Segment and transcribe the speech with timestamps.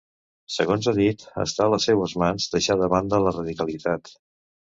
[0.53, 4.13] Segons ha dit, “està a les seues mans deixar de banda la radicalitat”.